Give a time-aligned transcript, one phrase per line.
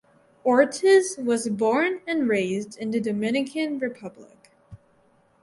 [0.43, 4.49] Ortiz was born and raised in the Dominican Republic.